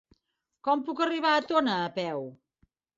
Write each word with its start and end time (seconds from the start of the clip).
Com 0.69 0.81
puc 0.89 1.05
arribar 1.07 1.35
a 1.37 1.45
Tona 1.53 1.79
a 1.87 1.95
peu? 2.03 2.29